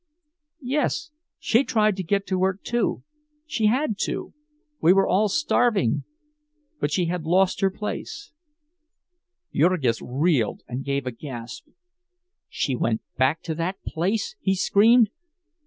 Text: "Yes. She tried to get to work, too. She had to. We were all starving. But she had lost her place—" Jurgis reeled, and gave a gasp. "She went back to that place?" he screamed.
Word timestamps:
"Yes. 0.63 1.11
She 1.37 1.63
tried 1.63 1.95
to 1.97 2.03
get 2.03 2.25
to 2.25 2.39
work, 2.39 2.63
too. 2.63 3.03
She 3.45 3.67
had 3.67 3.99
to. 3.99 4.33
We 4.81 4.93
were 4.93 5.07
all 5.07 5.29
starving. 5.29 6.05
But 6.79 6.89
she 6.91 7.05
had 7.05 7.21
lost 7.27 7.61
her 7.61 7.69
place—" 7.69 8.31
Jurgis 9.53 10.01
reeled, 10.01 10.63
and 10.67 10.83
gave 10.83 11.05
a 11.05 11.11
gasp. 11.11 11.67
"She 12.49 12.75
went 12.75 13.01
back 13.15 13.43
to 13.43 13.53
that 13.53 13.83
place?" 13.83 14.35
he 14.41 14.55
screamed. 14.55 15.11